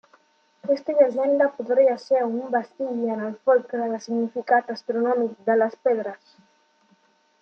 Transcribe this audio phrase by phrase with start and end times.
[0.67, 6.35] Aquesta llegenda podria ser un vestigi en el folklore del significat astronòmic de les pedres.